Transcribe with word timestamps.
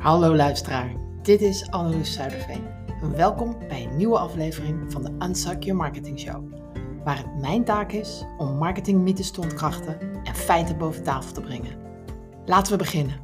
Hallo 0.00 0.36
luisteraar, 0.36 0.92
dit 1.22 1.40
is 1.40 1.70
Anneloes 1.70 2.12
Zuiderveen. 2.12 2.62
Welkom 3.14 3.58
bij 3.68 3.84
een 3.84 3.96
nieuwe 3.96 4.18
aflevering 4.18 4.92
van 4.92 5.02
de 5.02 5.26
Unsuck 5.26 5.62
Your 5.62 5.80
Marketing 5.80 6.20
Show. 6.20 6.52
Waar 7.04 7.16
het 7.16 7.40
mijn 7.40 7.64
taak 7.64 7.92
is 7.92 8.24
om 8.38 8.56
marketingmythes 8.56 9.30
te 9.30 9.40
ontkrachten 9.40 10.00
en 10.24 10.34
feiten 10.34 10.78
boven 10.78 11.02
tafel 11.02 11.32
te 11.32 11.40
brengen. 11.40 11.78
Laten 12.46 12.72
we 12.72 12.78
beginnen. 12.78 13.20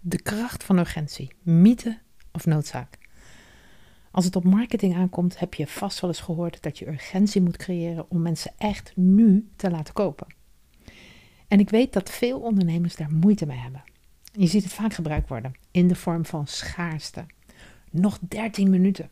De 0.00 0.22
kracht 0.22 0.64
van 0.64 0.78
urgentie, 0.78 1.32
mythe 1.42 1.98
of 2.32 2.46
noodzaak. 2.46 2.98
Als 4.10 4.24
het 4.24 4.36
op 4.36 4.44
marketing 4.44 4.96
aankomt, 4.96 5.38
heb 5.38 5.54
je 5.54 5.66
vast 5.66 6.00
wel 6.00 6.10
eens 6.10 6.20
gehoord 6.20 6.62
dat 6.62 6.78
je 6.78 6.88
urgentie 6.88 7.42
moet 7.42 7.56
creëren 7.56 8.10
om 8.10 8.22
mensen 8.22 8.52
echt 8.58 8.92
nu 8.96 9.48
te 9.56 9.70
laten 9.70 9.94
kopen. 9.94 10.42
En 11.48 11.60
ik 11.60 11.70
weet 11.70 11.92
dat 11.92 12.10
veel 12.10 12.40
ondernemers 12.40 12.96
daar 12.96 13.12
moeite 13.12 13.46
mee 13.46 13.58
hebben. 13.58 13.82
Je 14.32 14.46
ziet 14.46 14.62
het 14.62 14.72
vaak 14.72 14.92
gebruikt 14.92 15.28
worden 15.28 15.52
in 15.70 15.88
de 15.88 15.94
vorm 15.94 16.24
van 16.24 16.46
schaarste. 16.46 17.26
Nog 17.90 18.18
13 18.28 18.70
minuten. 18.70 19.08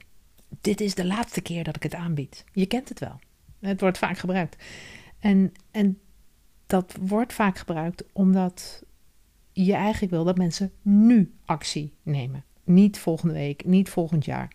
Dit 0.60 0.80
is 0.80 0.94
de 0.94 1.06
laatste 1.06 1.40
keer 1.40 1.64
dat 1.64 1.76
ik 1.76 1.82
het 1.82 1.94
aanbied. 1.94 2.44
Je 2.52 2.66
kent 2.66 2.88
het 2.88 2.98
wel. 2.98 3.20
Het 3.60 3.80
wordt 3.80 3.98
vaak 3.98 4.18
gebruikt. 4.18 4.56
En, 5.18 5.52
en 5.70 5.98
dat 6.66 6.96
wordt 7.00 7.32
vaak 7.32 7.58
gebruikt 7.58 8.04
omdat 8.12 8.82
je 9.52 9.74
eigenlijk 9.74 10.12
wil 10.12 10.24
dat 10.24 10.36
mensen 10.36 10.72
nu 10.82 11.34
actie 11.44 11.92
nemen. 12.02 12.44
Niet 12.64 12.98
volgende 12.98 13.34
week, 13.34 13.64
niet 13.64 13.88
volgend 13.88 14.24
jaar. 14.24 14.52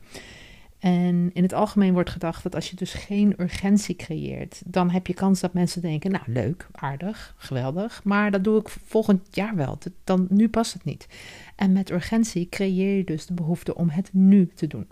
En 0.80 1.30
in 1.34 1.44
het 1.44 1.54
algemeen 1.54 1.94
wordt 1.94 2.09
gedacht 2.09 2.44
dat 2.44 2.55
als 2.55 2.70
je 2.70 2.76
dus 2.76 2.94
geen 2.94 3.34
urgentie 3.38 3.95
creëert, 3.95 4.62
dan 4.66 4.90
heb 4.90 5.08
je 5.08 5.13
kans 5.13 5.40
dat 5.40 5.53
mensen 5.53 5.81
denken: 5.81 6.12
Nou, 6.12 6.23
leuk, 6.27 6.67
aardig, 6.72 7.36
geweldig, 7.38 8.03
maar 8.03 8.31
dat 8.31 8.44
doe 8.44 8.59
ik 8.59 8.69
volgend 8.69 9.28
jaar 9.31 9.56
wel. 9.56 9.78
Dan, 10.03 10.28
nu 10.30 10.50
past 10.50 10.73
het 10.73 10.84
niet. 10.84 11.08
En 11.56 11.72
met 11.72 11.92
urgentie 11.92 12.50
creëer 12.50 12.97
je 12.97 13.03
dus 13.03 13.25
de 13.25 13.34
behoefte 13.34 13.75
om 13.75 13.89
het 13.89 14.09
nu 14.14 14.52
te 14.56 14.67
doen. 14.67 14.88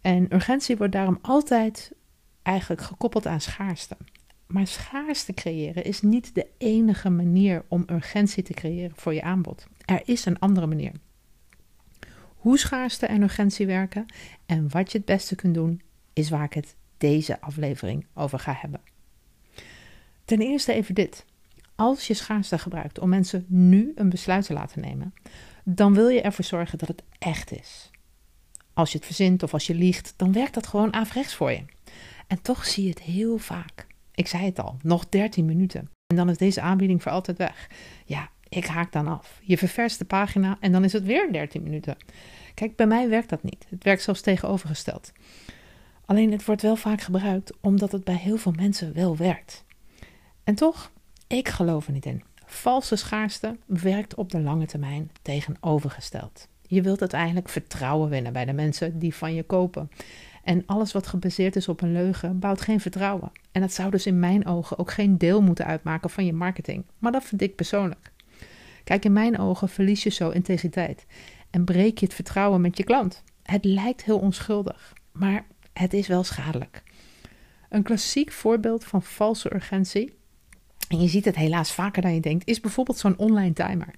En 0.00 0.34
urgentie 0.34 0.76
wordt 0.76 0.92
daarom 0.92 1.18
altijd 1.22 1.92
eigenlijk 2.42 2.82
gekoppeld 2.82 3.26
aan 3.26 3.40
schaarste. 3.40 3.96
Maar 4.46 4.66
schaarste 4.66 5.32
creëren 5.32 5.84
is 5.84 6.02
niet 6.02 6.34
de 6.34 6.46
enige 6.58 7.10
manier 7.10 7.64
om 7.68 7.84
urgentie 7.90 8.42
te 8.42 8.52
creëren 8.52 8.96
voor 8.96 9.14
je 9.14 9.22
aanbod. 9.22 9.66
Er 9.84 10.02
is 10.04 10.24
een 10.24 10.38
andere 10.38 10.66
manier 10.66 10.92
hoe 12.46 12.58
schaarste 12.58 13.06
en 13.06 13.22
urgentie 13.22 13.66
werken 13.66 14.06
en 14.46 14.68
wat 14.70 14.92
je 14.92 14.98
het 14.98 15.06
beste 15.06 15.34
kunt 15.34 15.54
doen, 15.54 15.80
is 16.12 16.30
waar 16.30 16.44
ik 16.44 16.52
het 16.52 16.76
deze 16.98 17.40
aflevering 17.40 18.06
over 18.14 18.38
ga 18.38 18.56
hebben. 18.60 18.80
Ten 20.24 20.40
eerste 20.40 20.72
even 20.72 20.94
dit. 20.94 21.24
Als 21.74 22.06
je 22.06 22.14
schaarste 22.14 22.58
gebruikt 22.58 22.98
om 22.98 23.08
mensen 23.08 23.44
nu 23.48 23.92
een 23.94 24.08
besluit 24.08 24.46
te 24.46 24.52
laten 24.52 24.80
nemen, 24.80 25.14
dan 25.64 25.94
wil 25.94 26.08
je 26.08 26.20
ervoor 26.20 26.44
zorgen 26.44 26.78
dat 26.78 26.88
het 26.88 27.02
echt 27.18 27.52
is. 27.52 27.90
Als 28.72 28.92
je 28.92 28.96
het 28.96 29.06
verzint 29.06 29.42
of 29.42 29.52
als 29.52 29.66
je 29.66 29.74
liegt, 29.74 30.14
dan 30.16 30.32
werkt 30.32 30.54
dat 30.54 30.66
gewoon 30.66 30.92
averechts 30.92 31.34
voor 31.34 31.50
je. 31.50 31.64
En 32.26 32.42
toch 32.42 32.66
zie 32.66 32.82
je 32.82 32.90
het 32.90 33.02
heel 33.02 33.38
vaak. 33.38 33.86
Ik 34.14 34.26
zei 34.26 34.44
het 34.44 34.58
al, 34.58 34.76
nog 34.82 35.08
13 35.08 35.44
minuten. 35.44 35.90
En 36.06 36.16
dan 36.16 36.28
is 36.28 36.38
deze 36.38 36.60
aanbieding 36.60 37.02
voor 37.02 37.12
altijd 37.12 37.38
weg. 37.38 37.70
Ja, 38.04 38.30
ik 38.48 38.66
haak 38.66 38.92
dan 38.92 39.06
af. 39.06 39.40
Je 39.42 39.58
ververst 39.58 39.98
de 39.98 40.04
pagina 40.04 40.56
en 40.60 40.72
dan 40.72 40.84
is 40.84 40.92
het 40.92 41.04
weer 41.04 41.32
13 41.32 41.62
minuten. 41.62 41.96
Kijk, 42.54 42.76
bij 42.76 42.86
mij 42.86 43.08
werkt 43.08 43.28
dat 43.28 43.42
niet. 43.42 43.66
Het 43.68 43.84
werkt 43.84 44.02
zelfs 44.02 44.20
tegenovergesteld. 44.20 45.12
Alleen 46.04 46.32
het 46.32 46.44
wordt 46.44 46.62
wel 46.62 46.76
vaak 46.76 47.00
gebruikt 47.00 47.52
omdat 47.60 47.92
het 47.92 48.04
bij 48.04 48.16
heel 48.16 48.36
veel 48.36 48.52
mensen 48.52 48.94
wel 48.94 49.16
werkt. 49.16 49.64
En 50.44 50.54
toch, 50.54 50.90
ik 51.26 51.48
geloof 51.48 51.86
er 51.86 51.92
niet 51.92 52.06
in. 52.06 52.22
Valse 52.46 52.96
schaarste 52.96 53.56
werkt 53.66 54.14
op 54.14 54.30
de 54.30 54.40
lange 54.40 54.66
termijn 54.66 55.10
tegenovergesteld. 55.22 56.48
Je 56.62 56.82
wilt 56.82 57.00
uiteindelijk 57.00 57.48
vertrouwen 57.48 58.08
winnen 58.08 58.32
bij 58.32 58.44
de 58.44 58.52
mensen 58.52 58.98
die 58.98 59.14
van 59.14 59.34
je 59.34 59.42
kopen. 59.42 59.90
En 60.42 60.62
alles 60.66 60.92
wat 60.92 61.06
gebaseerd 61.06 61.56
is 61.56 61.68
op 61.68 61.80
een 61.80 61.92
leugen 61.92 62.38
bouwt 62.38 62.60
geen 62.60 62.80
vertrouwen. 62.80 63.32
En 63.52 63.60
dat 63.60 63.72
zou 63.72 63.90
dus 63.90 64.06
in 64.06 64.18
mijn 64.18 64.46
ogen 64.46 64.78
ook 64.78 64.90
geen 64.90 65.18
deel 65.18 65.42
moeten 65.42 65.66
uitmaken 65.66 66.10
van 66.10 66.24
je 66.24 66.32
marketing. 66.32 66.84
Maar 66.98 67.12
dat 67.12 67.24
vind 67.24 67.42
ik 67.42 67.56
persoonlijk. 67.56 68.12
Kijk, 68.86 69.04
in 69.04 69.12
mijn 69.12 69.38
ogen 69.38 69.68
verlies 69.68 70.02
je 70.02 70.10
zo 70.10 70.30
integriteit 70.30 71.06
en 71.50 71.64
breek 71.64 71.98
je 71.98 72.04
het 72.04 72.14
vertrouwen 72.14 72.60
met 72.60 72.76
je 72.76 72.84
klant. 72.84 73.22
Het 73.42 73.64
lijkt 73.64 74.04
heel 74.04 74.18
onschuldig, 74.18 74.92
maar 75.12 75.46
het 75.72 75.92
is 75.92 76.06
wel 76.06 76.24
schadelijk. 76.24 76.82
Een 77.68 77.82
klassiek 77.82 78.32
voorbeeld 78.32 78.84
van 78.84 79.02
valse 79.02 79.54
urgentie, 79.54 80.16
en 80.88 81.00
je 81.00 81.08
ziet 81.08 81.24
het 81.24 81.36
helaas 81.36 81.72
vaker 81.72 82.02
dan 82.02 82.14
je 82.14 82.20
denkt, 82.20 82.48
is 82.48 82.60
bijvoorbeeld 82.60 82.98
zo'n 82.98 83.18
online 83.18 83.52
timer. 83.52 83.94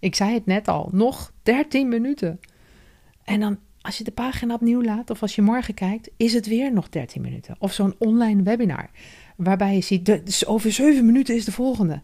Ik 0.00 0.14
zei 0.14 0.34
het 0.34 0.46
net 0.46 0.68
al, 0.68 0.88
nog 0.92 1.32
13 1.42 1.88
minuten. 1.88 2.40
En 3.24 3.40
dan 3.40 3.58
als 3.80 3.98
je 3.98 4.04
de 4.04 4.10
pagina 4.10 4.54
opnieuw 4.54 4.82
laat 4.82 5.10
of 5.10 5.22
als 5.22 5.34
je 5.34 5.42
morgen 5.42 5.74
kijkt, 5.74 6.10
is 6.16 6.32
het 6.32 6.46
weer 6.46 6.72
nog 6.72 6.88
13 6.88 7.22
minuten. 7.22 7.56
Of 7.58 7.72
zo'n 7.72 7.94
online 7.98 8.42
webinar, 8.42 8.90
waarbij 9.36 9.74
je 9.74 9.80
ziet, 9.80 10.06
dus 10.06 10.46
over 10.46 10.72
7 10.72 11.06
minuten 11.06 11.34
is 11.34 11.44
de 11.44 11.52
volgende. 11.52 12.02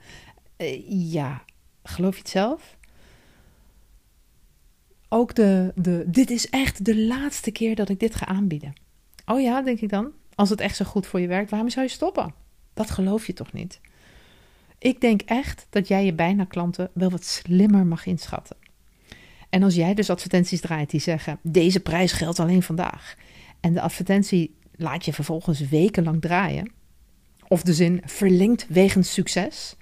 Uh, 0.58 1.12
ja, 1.12 1.44
geloof 1.88 2.14
je 2.14 2.20
het 2.20 2.30
zelf? 2.30 2.76
Ook 5.08 5.34
de, 5.34 5.72
de, 5.74 6.04
dit 6.06 6.30
is 6.30 6.48
echt 6.48 6.84
de 6.84 6.98
laatste 6.98 7.50
keer 7.50 7.74
dat 7.74 7.88
ik 7.88 8.00
dit 8.00 8.14
ga 8.14 8.26
aanbieden. 8.26 8.72
Oh 9.26 9.40
ja, 9.40 9.62
denk 9.62 9.80
ik 9.80 9.88
dan. 9.88 10.12
Als 10.34 10.50
het 10.50 10.60
echt 10.60 10.76
zo 10.76 10.84
goed 10.84 11.06
voor 11.06 11.20
je 11.20 11.26
werkt, 11.26 11.50
waarom 11.50 11.68
zou 11.68 11.86
je 11.86 11.92
stoppen? 11.92 12.34
Dat 12.74 12.90
geloof 12.90 13.26
je 13.26 13.32
toch 13.32 13.52
niet? 13.52 13.80
Ik 14.78 15.00
denk 15.00 15.22
echt 15.22 15.66
dat 15.70 15.88
jij 15.88 16.04
je 16.04 16.12
bijna 16.12 16.44
klanten 16.44 16.90
wel 16.92 17.10
wat 17.10 17.24
slimmer 17.24 17.86
mag 17.86 18.06
inschatten. 18.06 18.56
En 19.48 19.62
als 19.62 19.74
jij 19.74 19.94
dus 19.94 20.10
advertenties 20.10 20.60
draait 20.60 20.90
die 20.90 21.00
zeggen: 21.00 21.38
deze 21.42 21.80
prijs 21.80 22.12
geldt 22.12 22.40
alleen 22.40 22.62
vandaag. 22.62 23.14
En 23.60 23.72
de 23.72 23.80
advertentie 23.80 24.56
laat 24.76 25.04
je 25.04 25.12
vervolgens 25.12 25.68
wekenlang 25.68 26.20
draaien. 26.20 26.72
Of 27.48 27.62
de 27.62 27.74
zin 27.74 28.02
verlinkt 28.04 28.66
wegens 28.68 29.12
succes 29.12 29.76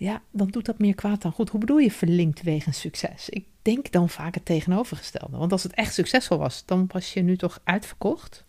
ja, 0.00 0.22
dan 0.30 0.48
doet 0.48 0.64
dat 0.64 0.78
meer 0.78 0.94
kwaad 0.94 1.22
dan 1.22 1.32
goed. 1.32 1.48
Hoe 1.50 1.60
bedoel 1.60 1.78
je 1.78 1.90
verlinkt 1.90 2.42
wegens 2.42 2.80
succes? 2.80 3.28
Ik 3.28 3.46
denk 3.62 3.92
dan 3.92 4.08
vaak 4.08 4.34
het 4.34 4.44
tegenovergestelde. 4.44 5.36
Want 5.36 5.52
als 5.52 5.62
het 5.62 5.74
echt 5.74 5.94
succesvol 5.94 6.38
was, 6.38 6.64
dan 6.64 6.84
was 6.92 7.12
je 7.12 7.22
nu 7.22 7.36
toch 7.36 7.60
uitverkocht? 7.64 8.44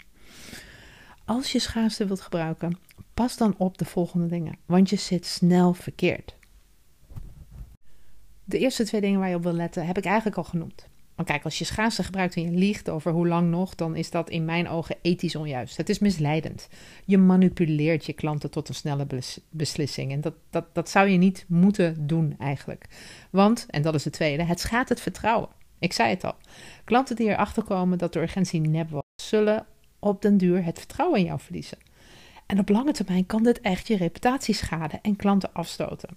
Als 1.25 1.51
je 1.51 1.59
schaarste 1.59 2.05
wilt 2.05 2.21
gebruiken, 2.21 2.77
pas 3.13 3.37
dan 3.37 3.55
op 3.57 3.77
de 3.77 3.85
volgende 3.85 4.27
dingen, 4.27 4.57
want 4.65 4.89
je 4.89 4.95
zit 4.95 5.25
snel 5.25 5.73
verkeerd. 5.73 6.35
De 8.43 8.59
eerste 8.59 8.83
twee 8.83 9.01
dingen 9.01 9.19
waar 9.19 9.29
je 9.29 9.35
op 9.35 9.43
wil 9.43 9.53
letten, 9.53 9.85
heb 9.85 9.97
ik 9.97 10.05
eigenlijk 10.05 10.37
al 10.37 10.43
genoemd. 10.43 10.87
Want 11.21 11.33
kijk, 11.33 11.45
als 11.45 11.59
je 11.59 11.65
schaarste 11.65 12.03
gebruikt 12.03 12.35
en 12.35 12.41
je 12.41 12.57
liegt 12.57 12.89
over 12.89 13.11
hoe 13.11 13.27
lang 13.27 13.49
nog, 13.49 13.75
dan 13.75 13.95
is 13.95 14.09
dat 14.09 14.29
in 14.29 14.45
mijn 14.45 14.69
ogen 14.69 14.95
ethisch 15.01 15.35
onjuist. 15.35 15.77
Het 15.77 15.89
is 15.89 15.99
misleidend. 15.99 16.67
Je 17.05 17.17
manipuleert 17.17 18.05
je 18.05 18.13
klanten 18.13 18.51
tot 18.51 18.69
een 18.69 18.75
snelle 18.75 19.07
beslissing. 19.49 20.11
En 20.11 20.21
dat, 20.21 20.33
dat, 20.49 20.65
dat 20.73 20.89
zou 20.89 21.07
je 21.07 21.17
niet 21.17 21.45
moeten 21.47 22.07
doen 22.07 22.35
eigenlijk. 22.39 22.85
Want, 23.29 23.65
en 23.69 23.81
dat 23.81 23.95
is 23.95 24.03
het 24.03 24.13
tweede, 24.13 24.43
het 24.43 24.59
schaadt 24.59 24.89
het 24.89 25.01
vertrouwen. 25.01 25.49
Ik 25.79 25.93
zei 25.93 26.09
het 26.09 26.23
al. 26.23 26.35
Klanten 26.83 27.15
die 27.15 27.29
erachter 27.29 27.63
komen 27.63 27.97
dat 27.97 28.13
de 28.13 28.19
urgentie 28.19 28.61
nep 28.61 28.89
was, 28.89 29.03
zullen 29.15 29.65
op 29.99 30.21
den 30.21 30.37
duur 30.37 30.63
het 30.63 30.77
vertrouwen 30.77 31.19
in 31.19 31.25
jou 31.25 31.39
verliezen. 31.39 31.77
En 32.51 32.59
op 32.59 32.69
lange 32.69 32.91
termijn 32.91 33.25
kan 33.25 33.43
dit 33.43 33.61
echt 33.61 33.87
je 33.87 33.97
reputatie 33.97 34.55
schaden 34.55 34.99
en 35.01 35.15
klanten 35.15 35.53
afstoten. 35.53 36.09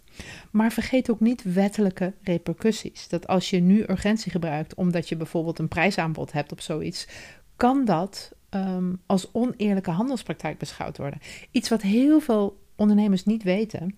Maar 0.51 0.73
vergeet 0.73 1.11
ook 1.11 1.21
niet 1.21 1.53
wettelijke 1.53 2.13
repercussies. 2.23 3.09
Dat 3.09 3.27
als 3.27 3.51
je 3.51 3.61
nu 3.61 3.85
urgentie 3.89 4.31
gebruikt 4.31 4.75
omdat 4.75 5.09
je 5.09 5.17
bijvoorbeeld 5.17 5.59
een 5.59 5.69
prijsaanbod 5.69 6.33
hebt 6.33 6.53
op 6.53 6.61
zoiets, 6.61 7.09
kan 7.57 7.85
dat 7.85 8.33
ehm, 8.49 8.93
als 9.07 9.29
oneerlijke 9.33 9.91
handelspraktijk 9.91 10.59
beschouwd 10.59 10.97
worden. 10.97 11.21
Iets 11.51 11.69
wat 11.69 11.83
heel 11.83 12.21
veel 12.21 12.61
ondernemers 12.77 13.25
niet 13.25 13.43
weten, 13.43 13.97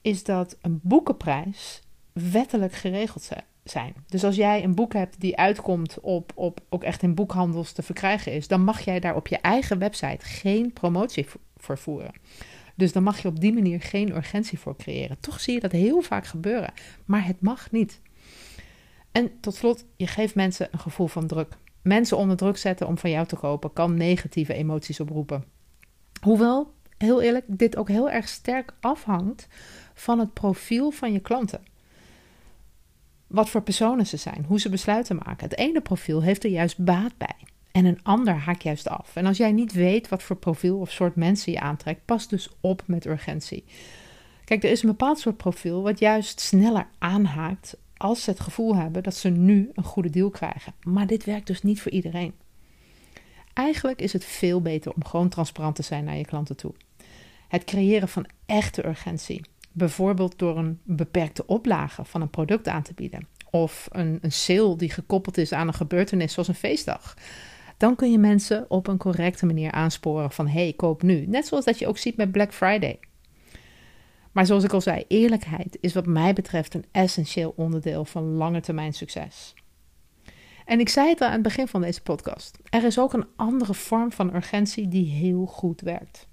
is 0.00 0.24
dat 0.24 0.56
een 0.60 0.80
boekenprijs 0.82 1.82
wettelijk 2.12 2.72
geregeld 2.72 3.30
zijn. 3.64 3.94
Dus 4.06 4.24
als 4.24 4.36
jij 4.36 4.64
een 4.64 4.74
boek 4.74 4.92
hebt 4.92 5.20
die 5.20 5.36
uitkomt 5.36 6.00
op, 6.00 6.32
op 6.34 6.60
ook 6.68 6.84
echt 6.84 7.02
in 7.02 7.14
boekhandels 7.14 7.72
te 7.72 7.82
verkrijgen 7.82 8.32
is, 8.32 8.48
dan 8.48 8.64
mag 8.64 8.80
jij 8.80 9.00
daar 9.00 9.16
op 9.16 9.26
je 9.26 9.38
eigen 9.38 9.78
website 9.78 10.24
geen 10.26 10.72
promotie 10.72 11.26
Dus 12.74 12.92
dan 12.92 13.02
mag 13.02 13.22
je 13.22 13.28
op 13.28 13.40
die 13.40 13.52
manier 13.52 13.80
geen 13.80 14.16
urgentie 14.16 14.58
voor 14.58 14.76
creëren. 14.76 15.20
Toch 15.20 15.40
zie 15.40 15.54
je 15.54 15.60
dat 15.60 15.72
heel 15.72 16.00
vaak 16.00 16.26
gebeuren, 16.26 16.72
maar 17.04 17.26
het 17.26 17.40
mag 17.40 17.70
niet. 17.70 18.00
En 19.12 19.30
tot 19.40 19.54
slot, 19.54 19.84
je 19.96 20.06
geeft 20.06 20.34
mensen 20.34 20.68
een 20.70 20.78
gevoel 20.78 21.06
van 21.06 21.26
druk. 21.26 21.56
Mensen 21.82 22.16
onder 22.16 22.36
druk 22.36 22.56
zetten 22.56 22.86
om 22.86 22.98
van 22.98 23.10
jou 23.10 23.26
te 23.26 23.36
kopen 23.36 23.72
kan 23.72 23.96
negatieve 23.96 24.54
emoties 24.54 25.00
oproepen. 25.00 25.44
Hoewel, 26.20 26.74
heel 26.98 27.22
eerlijk, 27.22 27.44
dit 27.48 27.76
ook 27.76 27.88
heel 27.88 28.10
erg 28.10 28.28
sterk 28.28 28.74
afhangt 28.80 29.46
van 29.94 30.18
het 30.18 30.32
profiel 30.32 30.90
van 30.90 31.12
je 31.12 31.20
klanten. 31.20 31.62
Wat 33.26 33.48
voor 33.48 33.62
personen 33.62 34.06
ze 34.06 34.16
zijn, 34.16 34.44
hoe 34.48 34.60
ze 34.60 34.68
besluiten 34.68 35.16
maken. 35.16 35.48
Het 35.48 35.58
ene 35.58 35.80
profiel 35.80 36.22
heeft 36.22 36.44
er 36.44 36.50
juist 36.50 36.84
baat 36.84 37.16
bij 37.16 37.36
en 37.74 37.84
een 37.84 38.02
ander 38.02 38.34
haakt 38.34 38.62
juist 38.62 38.88
af. 38.88 39.16
En 39.16 39.26
als 39.26 39.36
jij 39.36 39.52
niet 39.52 39.72
weet 39.72 40.08
wat 40.08 40.22
voor 40.22 40.36
profiel 40.36 40.78
of 40.78 40.90
soort 40.90 41.16
mensen 41.16 41.52
je 41.52 41.60
aantrekt, 41.60 42.04
pas 42.04 42.28
dus 42.28 42.48
op 42.60 42.82
met 42.86 43.06
urgentie. 43.06 43.64
Kijk, 44.44 44.64
er 44.64 44.70
is 44.70 44.82
een 44.82 44.88
bepaald 44.88 45.18
soort 45.18 45.36
profiel 45.36 45.82
wat 45.82 45.98
juist 45.98 46.40
sneller 46.40 46.86
aanhaakt 46.98 47.76
als 47.96 48.22
ze 48.22 48.30
het 48.30 48.40
gevoel 48.40 48.76
hebben 48.76 49.02
dat 49.02 49.14
ze 49.14 49.28
nu 49.28 49.70
een 49.74 49.84
goede 49.84 50.10
deal 50.10 50.30
krijgen. 50.30 50.74
Maar 50.82 51.06
dit 51.06 51.24
werkt 51.24 51.46
dus 51.46 51.62
niet 51.62 51.82
voor 51.82 51.92
iedereen. 51.92 52.34
Eigenlijk 53.52 54.00
is 54.00 54.12
het 54.12 54.24
veel 54.24 54.60
beter 54.60 54.92
om 54.92 55.04
gewoon 55.04 55.28
transparant 55.28 55.76
te 55.76 55.82
zijn 55.82 56.04
naar 56.04 56.16
je 56.16 56.24
klanten 56.24 56.56
toe. 56.56 56.74
Het 57.48 57.64
creëren 57.64 58.08
van 58.08 58.26
echte 58.46 58.86
urgentie. 58.86 59.44
Bijvoorbeeld 59.72 60.38
door 60.38 60.58
een 60.58 60.80
beperkte 60.82 61.46
oplage 61.46 62.04
van 62.04 62.20
een 62.20 62.30
product 62.30 62.68
aan 62.68 62.82
te 62.82 62.94
bieden. 62.94 63.26
Of 63.50 63.88
een, 63.90 64.18
een 64.20 64.32
sale 64.32 64.76
die 64.76 64.90
gekoppeld 64.90 65.38
is 65.38 65.52
aan 65.52 65.68
een 65.68 65.74
gebeurtenis 65.74 66.32
zoals 66.32 66.48
een 66.48 66.54
feestdag. 66.54 67.14
Dan 67.84 67.96
kun 67.96 68.10
je 68.10 68.18
mensen 68.18 68.70
op 68.70 68.86
een 68.86 68.96
correcte 68.96 69.46
manier 69.46 69.70
aansporen 69.70 70.30
van 70.30 70.48
hey, 70.48 70.72
koop 70.76 71.02
nu. 71.02 71.26
Net 71.26 71.46
zoals 71.46 71.64
dat 71.64 71.78
je 71.78 71.86
ook 71.86 71.98
ziet 71.98 72.16
met 72.16 72.32
Black 72.32 72.52
Friday. 72.52 72.98
Maar 74.32 74.46
zoals 74.46 74.64
ik 74.64 74.72
al 74.72 74.80
zei, 74.80 75.04
eerlijkheid 75.08 75.78
is 75.80 75.94
wat 75.94 76.06
mij 76.06 76.32
betreft 76.32 76.74
een 76.74 76.84
essentieel 76.90 77.52
onderdeel 77.56 78.04
van 78.04 78.34
lange 78.34 78.60
termijn 78.60 78.92
succes. 78.92 79.54
En 80.64 80.80
ik 80.80 80.88
zei 80.88 81.08
het 81.08 81.20
al 81.20 81.26
aan 81.26 81.32
het 81.32 81.42
begin 81.42 81.68
van 81.68 81.80
deze 81.80 82.02
podcast. 82.02 82.58
Er 82.70 82.84
is 82.84 82.98
ook 82.98 83.12
een 83.12 83.26
andere 83.36 83.74
vorm 83.74 84.12
van 84.12 84.34
urgentie 84.34 84.88
die 84.88 85.06
heel 85.06 85.46
goed 85.46 85.80
werkt. 85.80 86.28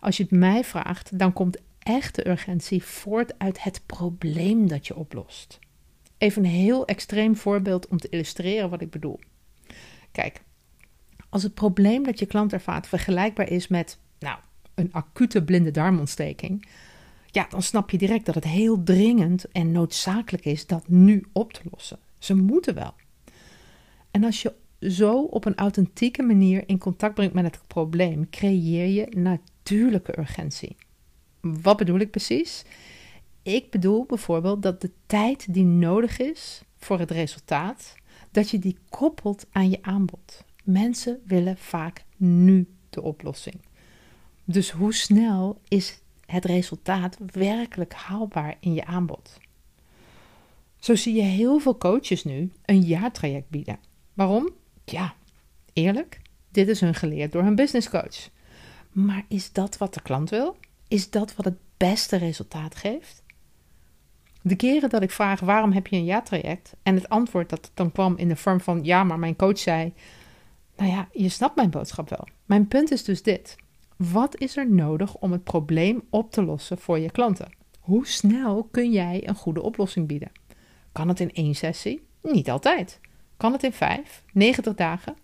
Als 0.00 0.16
je 0.16 0.22
het 0.22 0.32
mij 0.32 0.64
vraagt, 0.64 1.18
dan 1.18 1.32
komt 1.32 1.60
echte 1.78 2.28
urgentie 2.28 2.82
voort 2.82 3.38
uit 3.38 3.62
het 3.62 3.80
probleem 3.86 4.68
dat 4.68 4.86
je 4.86 4.96
oplost. 4.96 5.58
Even 6.18 6.44
een 6.44 6.50
heel 6.50 6.86
extreem 6.86 7.36
voorbeeld 7.36 7.88
om 7.88 7.98
te 7.98 8.08
illustreren 8.08 8.70
wat 8.70 8.80
ik 8.80 8.90
bedoel. 8.90 9.20
Kijk, 10.12 10.42
als 11.34 11.42
het 11.42 11.54
probleem 11.54 12.02
dat 12.02 12.18
je 12.18 12.26
klant 12.26 12.52
ervaart 12.52 12.86
vergelijkbaar 12.86 13.50
is 13.50 13.68
met, 13.68 13.98
nou, 14.18 14.38
een 14.74 14.92
acute 14.92 15.44
blinde 15.44 15.70
darmontsteking, 15.70 16.66
ja, 17.26 17.46
dan 17.48 17.62
snap 17.62 17.90
je 17.90 17.98
direct 17.98 18.26
dat 18.26 18.34
het 18.34 18.44
heel 18.44 18.82
dringend 18.82 19.48
en 19.52 19.72
noodzakelijk 19.72 20.44
is 20.44 20.66
dat 20.66 20.88
nu 20.88 21.24
op 21.32 21.52
te 21.52 21.60
lossen. 21.70 21.98
Ze 22.18 22.34
moeten 22.34 22.74
wel. 22.74 22.94
En 24.10 24.24
als 24.24 24.42
je 24.42 24.52
zo 24.80 25.22
op 25.22 25.44
een 25.44 25.54
authentieke 25.54 26.22
manier 26.22 26.62
in 26.66 26.78
contact 26.78 27.14
brengt 27.14 27.34
met 27.34 27.44
het 27.44 27.60
probleem, 27.66 28.30
creëer 28.30 28.86
je 28.86 29.16
natuurlijke 29.16 30.18
urgentie. 30.18 30.76
Wat 31.40 31.76
bedoel 31.76 31.98
ik 31.98 32.10
precies? 32.10 32.64
Ik 33.42 33.70
bedoel 33.70 34.04
bijvoorbeeld 34.04 34.62
dat 34.62 34.80
de 34.80 34.90
tijd 35.06 35.54
die 35.54 35.64
nodig 35.64 36.18
is 36.18 36.62
voor 36.76 36.98
het 36.98 37.10
resultaat, 37.10 37.94
dat 38.30 38.50
je 38.50 38.58
die 38.58 38.78
koppelt 38.88 39.46
aan 39.52 39.70
je 39.70 39.78
aanbod. 39.82 40.44
Mensen 40.64 41.20
willen 41.26 41.56
vaak 41.58 42.04
nu 42.16 42.68
de 42.90 43.02
oplossing. 43.02 43.60
Dus 44.44 44.70
hoe 44.70 44.94
snel 44.94 45.60
is 45.68 46.00
het 46.26 46.44
resultaat 46.44 47.18
werkelijk 47.32 47.92
haalbaar 47.92 48.56
in 48.60 48.74
je 48.74 48.84
aanbod? 48.84 49.40
Zo 50.76 50.94
zie 50.94 51.14
je 51.14 51.22
heel 51.22 51.58
veel 51.58 51.78
coaches 51.78 52.24
nu 52.24 52.52
een 52.64 52.80
jaartraject 52.80 53.48
bieden. 53.48 53.78
Waarom? 54.14 54.50
Ja, 54.84 55.14
eerlijk, 55.72 56.20
dit 56.50 56.68
is 56.68 56.80
hun 56.80 56.94
geleerd 56.94 57.32
door 57.32 57.42
hun 57.42 57.54
businesscoach. 57.54 58.28
Maar 58.92 59.24
is 59.28 59.52
dat 59.52 59.78
wat 59.78 59.94
de 59.94 60.02
klant 60.02 60.30
wil? 60.30 60.56
Is 60.88 61.10
dat 61.10 61.34
wat 61.34 61.44
het 61.44 61.58
beste 61.76 62.16
resultaat 62.16 62.74
geeft? 62.74 63.22
De 64.42 64.56
keren 64.56 64.88
dat 64.88 65.02
ik 65.02 65.10
vraag 65.10 65.40
waarom 65.40 65.72
heb 65.72 65.86
je 65.86 65.96
een 65.96 66.04
ja-traject 66.04 66.72
en 66.82 66.94
het 66.94 67.08
antwoord 67.08 67.48
dat 67.48 67.70
dan 67.74 67.92
kwam 67.92 68.16
in 68.16 68.28
de 68.28 68.36
vorm 68.36 68.60
van 68.60 68.84
ja, 68.84 69.04
maar 69.04 69.18
mijn 69.18 69.36
coach 69.36 69.58
zei, 69.58 69.92
nou 70.76 70.90
ja, 70.90 71.08
je 71.12 71.28
snapt 71.28 71.56
mijn 71.56 71.70
boodschap 71.70 72.08
wel. 72.08 72.28
Mijn 72.44 72.68
punt 72.68 72.90
is 72.90 73.04
dus 73.04 73.22
dit. 73.22 73.56
Wat 73.96 74.40
is 74.40 74.56
er 74.56 74.70
nodig 74.70 75.16
om 75.16 75.32
het 75.32 75.44
probleem 75.44 76.02
op 76.10 76.30
te 76.30 76.42
lossen 76.44 76.78
voor 76.78 76.98
je 76.98 77.10
klanten? 77.10 77.52
Hoe 77.80 78.06
snel 78.06 78.68
kun 78.70 78.90
jij 78.90 79.28
een 79.28 79.34
goede 79.34 79.62
oplossing 79.62 80.06
bieden? 80.06 80.32
Kan 80.92 81.08
het 81.08 81.20
in 81.20 81.32
één 81.32 81.54
sessie? 81.54 82.06
Niet 82.22 82.50
altijd. 82.50 83.00
Kan 83.36 83.52
het 83.52 83.62
in 83.62 83.72
vijf, 83.72 84.22
90 84.32 84.74
dagen? 84.74 85.16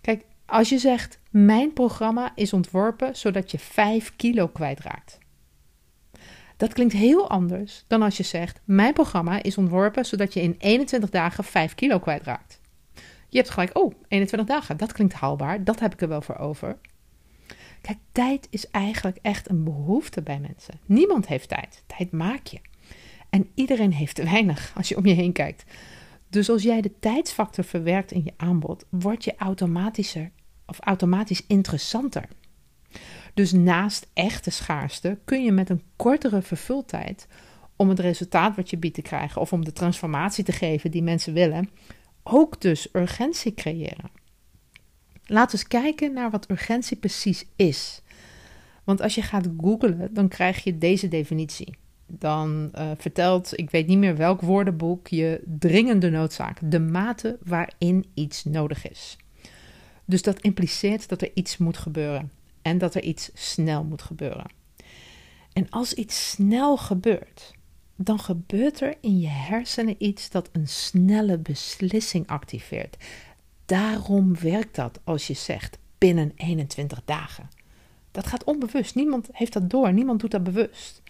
Kijk, 0.00 0.24
als 0.46 0.68
je 0.68 0.78
zegt: 0.78 1.18
Mijn 1.30 1.72
programma 1.72 2.32
is 2.34 2.52
ontworpen 2.52 3.16
zodat 3.16 3.50
je 3.50 3.58
5 3.58 4.16
kilo 4.16 4.48
kwijtraakt. 4.48 5.18
Dat 6.56 6.72
klinkt 6.72 6.92
heel 6.92 7.30
anders 7.30 7.84
dan 7.86 8.02
als 8.02 8.16
je 8.16 8.22
zegt: 8.22 8.60
Mijn 8.64 8.92
programma 8.92 9.42
is 9.42 9.58
ontworpen 9.58 10.04
zodat 10.06 10.34
je 10.34 10.42
in 10.42 10.54
21 10.58 11.10
dagen 11.10 11.44
5 11.44 11.74
kilo 11.74 11.98
kwijtraakt. 11.98 12.60
Je 13.28 13.36
hebt 13.38 13.50
gelijk, 13.50 13.78
oh, 13.78 13.92
21 14.08 14.48
dagen, 14.48 14.76
dat 14.76 14.92
klinkt 14.92 15.14
haalbaar, 15.14 15.64
dat 15.64 15.80
heb 15.80 15.92
ik 15.92 16.00
er 16.00 16.08
wel 16.08 16.22
voor 16.22 16.36
over. 16.36 16.78
Kijk, 17.80 17.98
tijd 18.12 18.46
is 18.50 18.70
eigenlijk 18.70 19.18
echt 19.22 19.50
een 19.50 19.64
behoefte 19.64 20.22
bij 20.22 20.40
mensen. 20.40 20.80
Niemand 20.86 21.26
heeft 21.26 21.48
tijd. 21.48 21.82
Tijd 21.86 22.12
maak 22.12 22.46
je. 22.46 22.60
En 23.30 23.50
iedereen 23.54 23.92
heeft 23.92 24.14
te 24.14 24.24
weinig 24.24 24.72
als 24.76 24.88
je 24.88 24.96
om 24.96 25.06
je 25.06 25.14
heen 25.14 25.32
kijkt. 25.32 25.64
Dus 26.28 26.50
als 26.50 26.62
jij 26.62 26.80
de 26.80 26.98
tijdsfactor 26.98 27.64
verwerkt 27.64 28.12
in 28.12 28.24
je 28.24 28.32
aanbod, 28.36 28.84
word 28.90 29.24
je 29.24 29.36
automatischer 29.36 30.30
of 30.66 30.78
automatisch 30.80 31.46
interessanter. 31.46 32.28
Dus 33.34 33.52
naast 33.52 34.10
echte 34.12 34.50
schaarste 34.50 35.18
kun 35.24 35.44
je 35.44 35.52
met 35.52 35.70
een 35.70 35.82
kortere 35.96 36.42
vervultijd 36.42 37.28
om 37.76 37.88
het 37.88 37.98
resultaat 37.98 38.56
wat 38.56 38.70
je 38.70 38.76
biedt 38.76 38.94
te 38.94 39.02
krijgen 39.02 39.40
of 39.40 39.52
om 39.52 39.64
de 39.64 39.72
transformatie 39.72 40.44
te 40.44 40.52
geven 40.52 40.90
die 40.90 41.02
mensen 41.02 41.32
willen, 41.32 41.70
ook 42.28 42.60
dus 42.60 42.88
urgentie 42.92 43.54
creëren. 43.54 44.10
Laten 45.24 45.56
we 45.56 45.62
eens 45.62 45.82
kijken 45.82 46.12
naar 46.12 46.30
wat 46.30 46.50
urgentie 46.50 46.96
precies 46.96 47.44
is. 47.56 48.02
Want 48.84 49.00
als 49.00 49.14
je 49.14 49.22
gaat 49.22 49.48
googlen, 49.60 50.14
dan 50.14 50.28
krijg 50.28 50.64
je 50.64 50.78
deze 50.78 51.08
definitie 51.08 51.76
dan 52.06 52.70
uh, 52.74 52.90
vertelt, 52.96 53.58
ik 53.58 53.70
weet 53.70 53.86
niet 53.86 53.98
meer 53.98 54.16
welk 54.16 54.40
woordenboek, 54.40 55.08
je 55.08 55.42
dringende 55.44 56.10
noodzaak, 56.10 56.58
de 56.62 56.80
mate 56.80 57.38
waarin 57.44 58.04
iets 58.14 58.44
nodig 58.44 58.90
is. 58.90 59.16
Dus 60.04 60.22
dat 60.22 60.40
impliceert 60.40 61.08
dat 61.08 61.22
er 61.22 61.30
iets 61.34 61.56
moet 61.56 61.76
gebeuren 61.76 62.30
en 62.62 62.78
dat 62.78 62.94
er 62.94 63.02
iets 63.02 63.30
snel 63.34 63.84
moet 63.84 64.02
gebeuren. 64.02 64.46
En 65.52 65.70
als 65.70 65.94
iets 65.94 66.30
snel 66.30 66.76
gebeurt, 66.76 67.54
dan 67.96 68.18
gebeurt 68.18 68.80
er 68.80 68.94
in 69.00 69.20
je 69.20 69.28
hersenen 69.28 69.94
iets 69.98 70.30
dat 70.30 70.48
een 70.52 70.68
snelle 70.68 71.38
beslissing 71.38 72.26
activeert. 72.26 72.96
Daarom 73.66 74.38
werkt 74.38 74.74
dat 74.74 75.00
als 75.04 75.26
je 75.26 75.34
zegt 75.34 75.78
binnen 75.98 76.32
21 76.36 77.02
dagen. 77.04 77.48
Dat 78.10 78.26
gaat 78.26 78.44
onbewust. 78.44 78.94
Niemand 78.94 79.28
heeft 79.32 79.52
dat 79.52 79.70
door. 79.70 79.92
Niemand 79.92 80.20
doet 80.20 80.30
dat 80.30 80.44
bewust. 80.44 81.02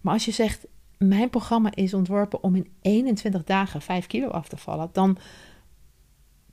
Maar 0.00 0.12
als 0.12 0.24
je 0.24 0.30
zegt, 0.30 0.66
mijn 0.98 1.30
programma 1.30 1.74
is 1.74 1.94
ontworpen 1.94 2.42
om 2.42 2.54
in 2.54 2.70
21 2.80 3.44
dagen 3.44 3.82
5 3.82 4.06
kilo 4.06 4.28
af 4.28 4.48
te 4.48 4.56
vallen, 4.56 4.88
dan 4.92 5.18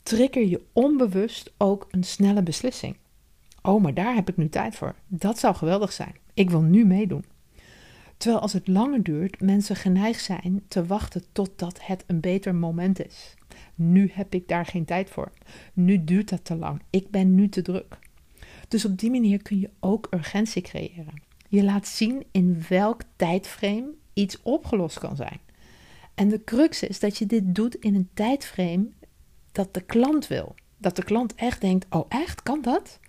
trigger 0.04 0.46
je 0.46 0.62
onbewust 0.74 1.54
ook 1.58 1.88
een 1.92 2.04
snelle 2.04 2.44
beslissing. 2.44 2.98
Oh, 3.62 3.82
maar 3.82 3.94
daar 3.94 4.16
heb 4.16 4.30
ik 4.30 4.38
nu 4.38 4.50
tijd 4.50 4.76
voor. 4.76 4.96
Dat 5.08 5.40
zou 5.40 5.56
geweldig 5.56 5.92
zijn. 5.92 6.16
Ik 6.34 6.50
wil 6.50 6.62
nu 6.62 6.86
meedoen. 6.86 7.26
Terwijl 8.18 8.42
als 8.42 8.54
het 8.54 8.68
langer 8.68 9.04
duurt, 9.04 9.42
mensen 9.42 9.76
geneigd 9.76 10.24
zijn 10.24 10.64
te 10.68 10.86
wachten 10.86 11.24
totdat 11.32 11.80
het 11.82 12.04
een 12.08 12.20
beter 12.20 12.56
moment 12.56 13.06
is. 13.06 13.34
Nu 13.76 14.10
heb 14.14 14.34
ik 14.34 14.48
daar 14.48 14.66
geen 14.66 14.86
tijd 14.86 15.10
voor. 15.10 15.32
Nu 15.74 16.04
duurt 16.04 16.30
dat 16.30 16.46
te 16.46 16.56
lang. 16.56 16.82
Ik 16.90 17.10
ben 17.10 17.36
nu 17.36 17.50
te 17.50 17.62
druk. 17.62 18.00
Dus 18.68 18.86
op 18.86 19.00
die 19.00 19.12
manier 19.12 19.42
kun 19.42 19.60
je 19.60 19.70
ook 19.80 20.08
urgentie 20.12 20.62
creëren. 20.62 21.22
Je 21.48 21.64
laat 21.64 21.88
zien 21.88 22.26
in 22.32 22.64
welk 22.70 23.02
tijdframe 23.16 23.94
iets 24.14 24.42
opgelost 24.42 25.00
kan 25.00 25.16
zijn. 25.16 25.40
En 26.16 26.30
de 26.30 26.44
crux 26.44 26.84
is 26.84 27.00
dat 27.00 27.18
je 27.18 27.26
dit 27.26 27.56
doet 27.56 27.76
in 27.76 27.96
een 27.96 28.10
tijdframe 28.14 28.88
dat 29.52 29.74
de 29.74 29.82
klant 29.82 30.28
wil. 30.28 30.56
Dat 30.78 30.96
de 30.96 31.04
klant 31.04 31.36
echt 31.36 31.62
denkt: 31.62 31.86
oh, 31.90 32.06
echt? 32.08 32.44
Kan 32.44 32.62
dat? 32.62 33.00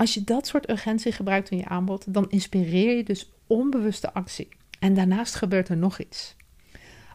Als 0.00 0.14
je 0.14 0.24
dat 0.24 0.46
soort 0.46 0.70
urgentie 0.70 1.12
gebruikt 1.12 1.50
in 1.50 1.56
je 1.56 1.64
aanbod, 1.64 2.14
dan 2.14 2.30
inspireer 2.30 2.96
je 2.96 3.02
dus 3.02 3.32
onbewuste 3.46 4.12
actie. 4.12 4.48
En 4.78 4.94
daarnaast 4.94 5.34
gebeurt 5.34 5.68
er 5.68 5.76
nog 5.76 5.98
iets. 5.98 6.36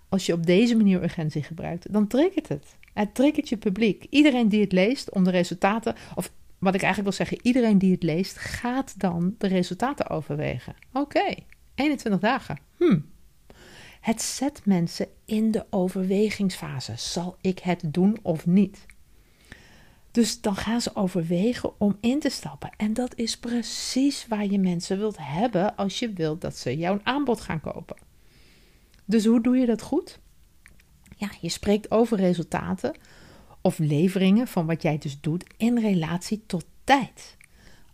Als 0.10 0.26
je 0.26 0.34
op 0.34 0.46
deze 0.46 0.76
manier 0.76 1.04
urgentie 1.04 1.44
gebruikt, 1.44 1.94
dan 1.94 2.08
triggert 2.08 2.48
het. 2.48 2.78
Het 2.94 3.16
triggert 3.16 3.50
je 3.50 3.58
publiek. 3.58 4.06
Iedereen 4.10 4.50
die 4.50 4.62
het 4.62 4.72
leest 4.72 5.12
om 5.12 5.24
de 5.24 5.30
resultaten, 5.30 5.96
of 6.16 6.32
wat 6.58 6.76
ik 6.76 6.82
eigenlijk 6.82 7.18
wil 7.18 7.26
zeggen, 7.26 7.48
iedereen 7.48 7.78
die 7.78 7.92
het 7.92 8.04
leest, 8.04 8.38
gaat 8.38 9.00
dan 9.00 9.36
de 9.38 9.48
resultaten 9.48 10.10
overwegen. 10.10 10.76
Oké, 10.94 11.36
21 11.76 12.20
dagen. 12.20 12.60
Hm. 12.78 13.00
Het 14.02 14.22
zet 14.22 14.62
mensen 14.66 15.08
in 15.26 15.52
de 15.52 15.66
overwegingsfase. 15.70 16.94
Zal 16.96 17.38
ik 17.42 17.60
het 17.60 17.82
doen 17.94 18.18
of 18.22 18.46
niet? 18.46 18.86
Dus 20.16 20.42
dan 20.42 20.56
gaan 20.56 20.82
ze 20.82 20.96
overwegen 20.96 21.80
om 21.80 21.98
in 22.00 22.20
te 22.20 22.30
stappen. 22.30 22.70
En 22.78 22.94
dat 22.94 23.16
is 23.16 23.38
precies 23.38 24.28
waar 24.28 24.46
je 24.46 24.60
mensen 24.60 24.98
wilt 24.98 25.18
hebben 25.20 25.76
als 25.76 26.00
je 26.00 26.14
wilt 26.14 26.42
dat 26.42 26.58
ze 26.58 26.78
jouw 26.78 27.00
aanbod 27.04 27.42
gaan 27.42 27.62
kopen. 27.62 27.96
Dus 29.06 29.26
hoe 29.26 29.42
doe 29.42 29.58
je 29.58 29.66
dat 29.66 29.82
goed? 29.82 30.20
Ja, 31.18 31.30
je 31.42 31.50
spreekt 31.50 31.92
over 31.92 32.18
resultaten 32.18 32.96
of 33.62 33.80
leveringen 33.80 34.48
van 34.48 34.66
wat 34.66 34.82
jij 34.82 34.98
dus 34.98 35.22
doet 35.22 35.44
in 35.58 35.80
relatie 35.80 36.44
tot 36.46 36.66
tijd. 36.84 37.38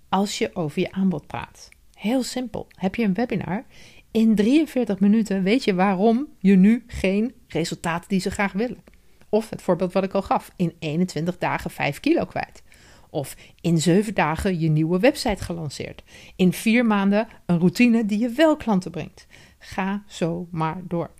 als 0.09 0.37
je 0.37 0.55
over 0.55 0.81
je 0.81 0.91
aanbod 0.91 1.27
praat. 1.27 1.69
Heel 1.93 2.23
simpel. 2.23 2.67
Heb 2.75 2.95
je 2.95 3.03
een 3.03 3.13
webinar? 3.13 3.65
In 4.11 4.35
43 4.35 4.99
minuten 4.99 5.43
weet 5.43 5.63
je 5.63 5.73
waarom 5.73 6.27
je 6.39 6.55
nu 6.55 6.83
geen 6.87 7.33
resultaten 7.47 8.09
die 8.09 8.19
ze 8.19 8.31
graag 8.31 8.51
willen. 8.51 8.83
Of 9.31 9.49
het 9.49 9.61
voorbeeld 9.61 9.93
wat 9.93 10.03
ik 10.03 10.13
al 10.13 10.21
gaf, 10.21 10.51
in 10.55 10.75
21 10.79 11.37
dagen 11.37 11.71
5 11.71 11.99
kilo 11.99 12.25
kwijt. 12.25 12.63
Of 13.09 13.35
in 13.61 13.77
7 13.77 14.13
dagen 14.13 14.59
je 14.59 14.69
nieuwe 14.69 14.99
website 14.99 15.43
gelanceerd. 15.43 16.03
In 16.35 16.53
4 16.53 16.85
maanden 16.85 17.27
een 17.45 17.57
routine 17.57 18.05
die 18.05 18.19
je 18.19 18.29
wel 18.29 18.57
klanten 18.57 18.91
brengt. 18.91 19.27
Ga 19.59 20.03
zo 20.07 20.47
maar 20.51 20.81
door. 20.87 21.11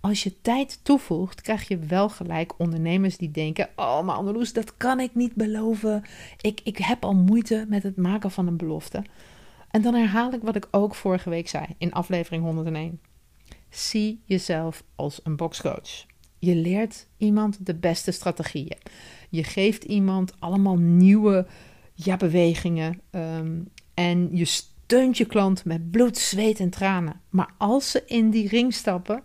Als 0.00 0.22
je 0.22 0.40
tijd 0.40 0.84
toevoegt, 0.84 1.40
krijg 1.40 1.68
je 1.68 1.78
wel 1.78 2.08
gelijk 2.08 2.58
ondernemers 2.58 3.16
die 3.16 3.30
denken: 3.30 3.68
Oh, 3.76 4.02
maar 4.02 4.16
Anneloes, 4.16 4.52
dat 4.52 4.76
kan 4.76 5.00
ik 5.00 5.14
niet 5.14 5.34
beloven. 5.34 6.02
Ik, 6.40 6.60
ik 6.64 6.78
heb 6.78 7.04
al 7.04 7.14
moeite 7.14 7.66
met 7.68 7.82
het 7.82 7.96
maken 7.96 8.30
van 8.30 8.46
een 8.46 8.56
belofte. 8.56 9.04
En 9.70 9.82
dan 9.82 9.94
herhaal 9.94 10.32
ik 10.32 10.42
wat 10.42 10.56
ik 10.56 10.68
ook 10.70 10.94
vorige 10.94 11.30
week 11.30 11.48
zei 11.48 11.64
in 11.78 11.92
aflevering 11.92 12.42
101. 12.42 13.00
Zie 13.70 14.22
jezelf 14.24 14.84
als 14.94 15.20
een 15.24 15.36
boxcoach. 15.36 16.06
Je 16.38 16.54
leert 16.54 17.06
iemand 17.16 17.66
de 17.66 17.74
beste 17.74 18.10
strategieën. 18.10 18.78
Je 19.28 19.44
geeft 19.44 19.84
iemand 19.84 20.32
allemaal 20.38 20.76
nieuwe 20.76 21.46
ja, 21.94 22.16
bewegingen. 22.16 23.00
Um, 23.10 23.68
en 23.94 24.28
je 24.36 24.44
steunt 24.44 25.16
je 25.16 25.24
klant 25.24 25.64
met 25.64 25.90
bloed, 25.90 26.18
zweet 26.18 26.60
en 26.60 26.70
tranen. 26.70 27.20
Maar 27.30 27.54
als 27.58 27.90
ze 27.90 28.02
in 28.06 28.30
die 28.30 28.48
ring 28.48 28.74
stappen, 28.74 29.22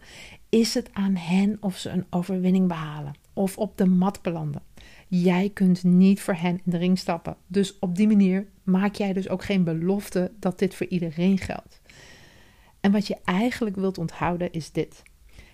is 0.50 0.74
het 0.74 0.90
aan 0.94 1.16
hen 1.16 1.58
of 1.60 1.78
ze 1.78 1.90
een 1.90 2.06
overwinning 2.10 2.68
behalen 2.68 3.14
of 3.34 3.58
op 3.58 3.78
de 3.78 3.86
mat 3.86 4.22
belanden. 4.22 4.62
Jij 5.08 5.50
kunt 5.54 5.84
niet 5.84 6.22
voor 6.22 6.34
hen 6.34 6.62
in 6.66 6.72
de 6.72 6.78
ring 6.78 7.00
stappen. 7.00 7.38
Dus 7.48 7.80
op 7.80 7.96
die 7.96 8.08
manier 8.08 8.48
maak 8.64 8.96
jij 8.96 9.14
dus 9.14 9.30
ook 9.30 9.44
geen 9.44 9.64
belofte 9.64 10.32
dat 10.40 10.60
dit 10.60 10.76
voor 10.76 10.88
iedereen 10.88 11.38
geldt. 11.38 11.82
En 12.80 12.92
wat 12.92 13.08
je 13.08 13.18
eigenlijk 13.24 13.76
wilt 13.76 13.98
onthouden 13.98 14.52
is 14.52 14.72
dit. 14.72 15.04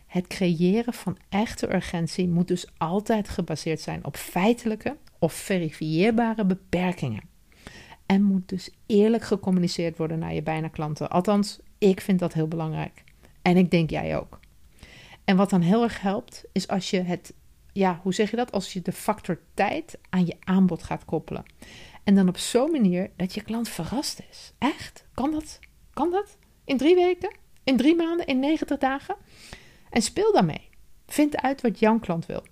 Het 0.09 0.27
creëren 0.27 0.93
van 0.93 1.17
echte 1.29 1.73
urgentie 1.73 2.27
moet 2.27 2.47
dus 2.47 2.67
altijd 2.77 3.29
gebaseerd 3.29 3.81
zijn 3.81 4.05
op 4.05 4.15
feitelijke 4.15 4.97
of 5.19 5.33
verifieerbare 5.33 6.45
beperkingen. 6.45 7.21
En 8.05 8.23
moet 8.23 8.49
dus 8.49 8.69
eerlijk 8.85 9.23
gecommuniceerd 9.23 9.97
worden 9.97 10.19
naar 10.19 10.33
je 10.33 10.43
bijna 10.43 10.67
klanten. 10.67 11.09
Althans, 11.09 11.59
ik 11.77 12.01
vind 12.01 12.19
dat 12.19 12.33
heel 12.33 12.47
belangrijk. 12.47 13.03
En 13.41 13.57
ik 13.57 13.71
denk 13.71 13.89
jij 13.89 14.17
ook. 14.17 14.39
En 15.23 15.35
wat 15.35 15.49
dan 15.49 15.61
heel 15.61 15.83
erg 15.83 16.01
helpt, 16.01 16.43
is 16.51 16.67
als 16.67 16.89
je 16.89 17.01
het, 17.01 17.33
ja, 17.73 17.99
hoe 18.03 18.13
zeg 18.13 18.29
je 18.29 18.35
dat? 18.35 18.51
Als 18.51 18.73
je 18.73 18.81
de 18.81 18.91
factor 18.91 19.39
tijd 19.53 19.97
aan 20.09 20.25
je 20.25 20.35
aanbod 20.39 20.83
gaat 20.83 21.05
koppelen. 21.05 21.43
En 22.03 22.15
dan 22.15 22.27
op 22.27 22.37
zo'n 22.37 22.71
manier 22.71 23.11
dat 23.15 23.33
je 23.33 23.41
klant 23.41 23.69
verrast 23.69 24.21
is. 24.29 24.53
Echt? 24.57 25.05
Kan 25.13 25.31
dat? 25.31 25.59
Kan 25.93 26.11
dat? 26.11 26.37
In 26.65 26.77
drie 26.77 26.95
weken? 26.95 27.35
In 27.63 27.77
drie 27.77 27.95
maanden? 27.95 28.25
In 28.25 28.39
90 28.39 28.77
dagen? 28.77 29.15
En 29.89 30.01
speel 30.01 30.33
daarmee. 30.33 30.69
Vind 31.07 31.37
uit 31.37 31.61
wat 31.61 31.79
jouw 31.79 31.99
klant 31.99 32.25
wil. 32.25 32.43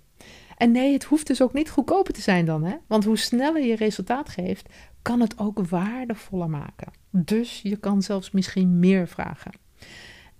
En 0.56 0.70
nee, 0.70 0.92
het 0.92 1.04
hoeft 1.04 1.26
dus 1.26 1.42
ook 1.42 1.52
niet 1.52 1.70
goedkoper 1.70 2.14
te 2.14 2.20
zijn 2.20 2.44
dan, 2.44 2.64
hè? 2.64 2.76
Want 2.86 3.04
hoe 3.04 3.18
sneller 3.18 3.64
je 3.64 3.76
resultaat 3.76 4.28
geeft, 4.28 4.68
kan 5.02 5.20
het 5.20 5.38
ook 5.38 5.66
waardevoller 5.68 6.50
maken. 6.50 6.92
Dus 7.10 7.60
je 7.62 7.76
kan 7.76 8.02
zelfs 8.02 8.30
misschien 8.30 8.78
meer 8.78 9.08
vragen. 9.08 9.52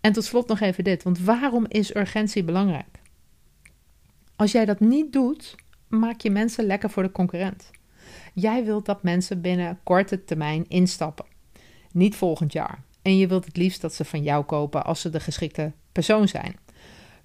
En 0.00 0.12
tot 0.12 0.24
slot 0.24 0.48
nog 0.48 0.60
even 0.60 0.84
dit, 0.84 1.02
want 1.02 1.20
waarom 1.20 1.66
is 1.68 1.94
urgentie 1.94 2.44
belangrijk? 2.44 3.00
Als 4.36 4.52
jij 4.52 4.64
dat 4.64 4.80
niet 4.80 5.12
doet, 5.12 5.54
maak 5.88 6.20
je 6.20 6.30
mensen 6.30 6.64
lekker 6.64 6.90
voor 6.90 7.02
de 7.02 7.12
concurrent. 7.12 7.70
Jij 8.34 8.64
wilt 8.64 8.86
dat 8.86 9.02
mensen 9.02 9.40
binnen 9.40 9.78
korte 9.82 10.24
termijn 10.24 10.64
instappen, 10.68 11.26
niet 11.92 12.16
volgend 12.16 12.52
jaar. 12.52 12.82
En 13.02 13.16
je 13.16 13.26
wilt 13.26 13.44
het 13.44 13.56
liefst 13.56 13.80
dat 13.80 13.94
ze 13.94 14.04
van 14.04 14.22
jou 14.22 14.44
kopen 14.44 14.84
als 14.84 15.00
ze 15.00 15.10
de 15.10 15.20
geschikte 15.20 15.72
persoon 15.92 16.28
zijn. 16.28 16.56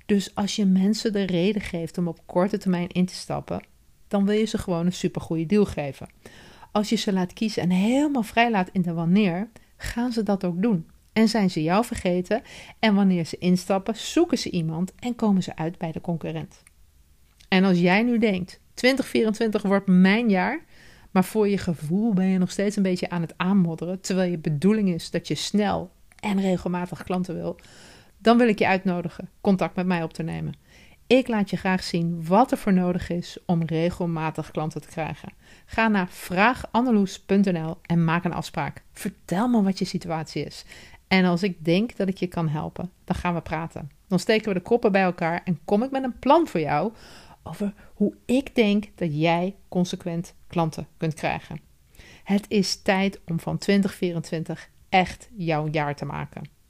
Dus 0.06 0.36
als 0.36 0.56
je 0.56 0.66
mensen 0.66 1.14
de 1.14 1.24
reden 1.24 1.62
geeft 1.62 1.98
om 1.98 2.08
op 2.08 2.20
korte 2.26 2.58
termijn 2.58 2.88
in 2.88 3.06
te 3.06 3.14
stappen, 3.14 3.66
dan 4.08 4.26
wil 4.26 4.38
je 4.38 4.46
ze 4.46 4.58
gewoon 4.58 4.86
een 4.86 4.94
supergoeie 4.94 5.46
deal 5.46 5.66
geven. 5.66 6.10
Als 6.72 6.90
je 6.90 6.96
ze 6.96 7.14
laat 7.14 7.34
kiezen 7.34 7.64
en 7.64 7.70
helemaal 7.70 8.24
vrij 8.24 8.52
laat 8.52 8.70
in 8.72 8.82
de 8.82 8.94
wanneer, 8.94 9.50
gaan 9.78 10.12
ze 10.12 10.24
dat 10.24 10.44
ook 10.44 10.62
doen. 10.62 10.88
En 11.14 11.28
zijn 11.28 11.50
ze 11.50 11.64
jou 11.64 11.86
vergeten 11.86 12.42
en 12.80 12.96
wanneer 12.96 13.26
ze 13.26 13.38
instappen, 13.38 13.96
zoeken 13.96 14.38
ze 14.38 14.50
iemand 14.50 14.94
en 15.00 15.16
komen 15.16 15.44
ze 15.44 15.56
uit 15.56 15.78
bij 15.78 15.92
de 15.92 16.02
concurrent. 16.02 16.64
En 17.48 17.64
als 17.64 17.80
jij 17.80 18.04
nu 18.04 18.18
denkt, 18.18 18.60
2024 18.74 19.62
wordt 19.62 19.88
mijn 19.88 20.30
jaar, 20.30 20.66
maar 21.12 21.24
voor 21.24 21.48
je 21.48 21.58
gevoel 21.58 22.14
ben 22.14 22.26
je 22.26 22.38
nog 22.38 22.52
steeds 22.52 22.76
een 22.76 22.84
beetje 22.84 23.10
aan 23.10 23.22
het 23.22 23.34
aanmodderen, 23.38 24.02
terwijl 24.02 24.32
je 24.32 24.38
bedoeling 24.38 24.94
is 24.94 25.12
dat 25.12 25.28
je 25.28 25.36
snel 25.36 25.92
en 26.20 26.42
regelmatig 26.42 27.04
klanten 27.04 27.36
wil, 27.36 27.60
dan 28.24 28.38
wil 28.38 28.48
ik 28.48 28.60
je 28.60 28.68
uitnodigen 28.68 29.30
contact 29.42 29.76
met 29.76 29.86
mij 29.86 30.04
op 30.04 30.14
te 30.14 30.24
nemen. 30.24 30.54
Ik 31.08 31.28
laat 31.28 31.50
je 31.50 31.58
graag 31.58 31.84
zien 31.84 32.26
wat 32.26 32.52
er 32.52 32.58
voor 32.58 32.74
nodig 32.74 33.10
is 33.10 33.38
om 33.46 33.64
regelmatig 33.64 34.52
klanten 34.52 34.82
te 34.82 34.88
krijgen. 34.88 35.34
Ga 35.66 35.88
naar 35.88 36.08
vraaganneloes.nl 36.10 37.78
en 37.82 38.04
maak 38.04 38.24
een 38.24 38.34
afspraak. 38.34 38.84
Vertel 38.92 39.48
me 39.48 39.64
wat 39.64 39.80
je 39.80 39.86
situatie 39.86 40.46
is. 40.46 40.66
En 41.08 41.26
als 41.26 41.44
ik 41.44 41.66
denk 41.66 41.96
dat 41.96 42.08
ik 42.08 42.18
je 42.18 42.28
kan 42.28 42.48
helpen, 42.48 42.92
dan 43.04 43.16
gaan 43.16 43.34
we 43.34 43.42
praten. 43.42 43.92
Dan 44.08 44.20
steken 44.20 44.48
we 44.48 44.54
de 44.54 44.62
koppen 44.62 44.92
bij 44.92 45.04
elkaar 45.04 45.42
en 45.44 45.60
kom 45.66 45.84
ik 45.84 45.92
met 45.92 46.04
een 46.04 46.20
plan 46.20 46.48
voor 46.48 46.60
jou 46.60 46.94
over 47.44 47.74
hoe 47.94 48.14
ik 48.26 48.56
denk 48.56 48.86
dat 48.96 49.20
jij 49.20 49.56
consequent 49.70 50.34
klanten 50.48 50.88
kunt 50.98 51.14
krijgen. 51.14 51.60
Het 52.24 52.46
is 52.48 52.82
tijd 52.82 53.20
om 53.26 53.40
van 53.40 53.58
2024 53.58 54.70
echt 54.90 55.30
jouw 55.36 55.68
jaar 55.68 55.96
te 55.96 56.06
maken. 56.06 56.62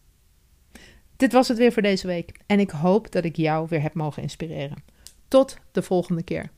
Dit 1.15 1.34
was 1.34 1.48
het 1.48 1.58
weer 1.58 1.72
voor 1.72 1.82
deze 1.82 2.08
week 2.08 2.39
en 2.46 2.60
ik 2.60 2.70
hoop 2.70 3.12
dat 3.12 3.25
ik 3.25 3.36
jou 3.36 3.67
weer 3.70 3.82
heb 3.82 3.93
mogen 3.93 4.22
inspireren. 4.22 4.84
Tot 5.27 5.58
de 5.72 5.82
volgende 5.82 6.24
keer. 6.24 6.51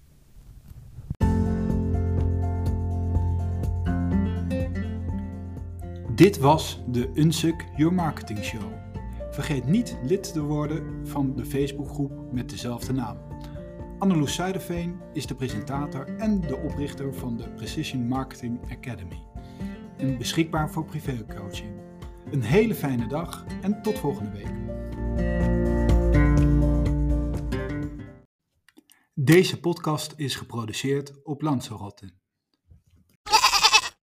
Dit 6.16 6.38
was 6.38 6.82
de 6.88 7.12
Unsuk 7.14 7.66
Your 7.76 7.94
Marketing 7.94 8.44
Show. 8.44 8.62
Vergeet 9.32 9.66
niet 9.66 9.98
lid 10.04 10.34
te 10.34 10.42
worden 10.42 11.08
van 11.08 11.36
de 11.36 11.46
Facebookgroep 11.46 12.32
met 12.32 12.50
dezelfde 12.50 12.94
naam. 12.94 13.18
Anneloes 14.00 14.36
Zuiderveen 14.36 15.00
is 15.14 15.26
de 15.26 15.36
presentator 15.36 16.18
en 16.18 16.42
de 16.42 16.58
oprichter 16.58 17.14
van 17.14 17.38
de 17.38 17.50
Precision 17.50 18.08
Marketing 18.08 18.60
Academy. 18.72 19.24
En 19.98 20.18
beschikbaar 20.18 20.72
voor 20.72 20.86
privécoaching. 20.86 21.85
Een 22.32 22.42
hele 22.42 22.76
fijne 22.76 23.08
dag 23.08 23.46
en 23.62 23.82
tot 23.82 24.00
volgende 24.00 24.32
week. 24.32 24.54
Deze 29.14 29.60
podcast 29.60 30.14
is 30.18 30.36
geproduceerd 30.36 31.24
op 31.24 31.42
Lanzarote. 31.42 32.25